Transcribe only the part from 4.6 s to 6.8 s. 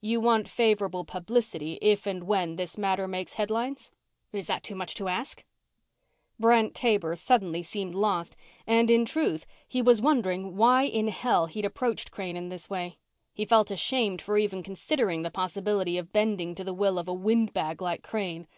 too much to ask?" Brent